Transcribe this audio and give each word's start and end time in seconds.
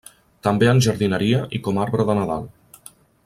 També 0.45 0.69
en 0.71 0.79
jardineria 0.85 1.43
i 1.59 1.63
com 1.67 1.81
arbre 1.85 2.09
de 2.11 2.17
Nadal. 2.21 2.51